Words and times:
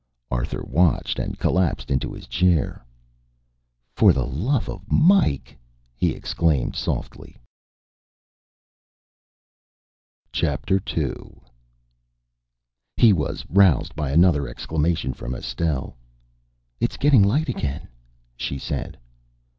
Arthur 0.31 0.63
watched, 0.63 1.19
and 1.19 1.37
collapsed 1.37 1.91
into 1.91 2.15
a 2.15 2.21
chair. 2.21 2.83
"For 3.93 4.11
the 4.13 4.25
love 4.25 4.67
of 4.67 4.91
Mike!" 4.91 5.55
he 5.95 6.09
exclaimed 6.11 6.75
softly. 6.75 7.37
II. 10.35 11.13
He 12.97 13.13
was 13.13 13.45
roused 13.47 13.95
by 13.95 14.09
another 14.09 14.47
exclamation 14.47 15.13
from 15.13 15.35
Estelle. 15.35 15.95
"It's 16.79 16.97
getting 16.97 17.21
light 17.21 17.47
again," 17.47 17.87
she 18.35 18.57
said. 18.57 18.97